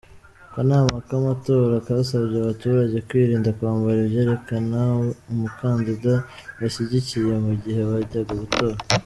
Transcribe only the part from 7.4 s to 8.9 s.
mu gihe bajyaga gutora.